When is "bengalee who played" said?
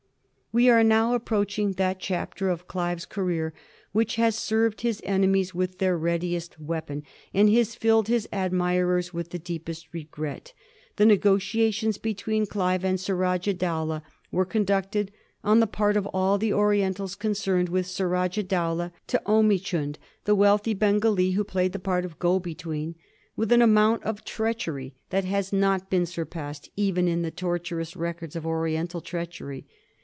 20.73-21.71